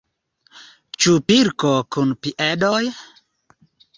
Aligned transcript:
Ĉu 1.03 1.13
pilko 1.31 1.73
kun 1.97 2.15
piedoj? 2.27 2.83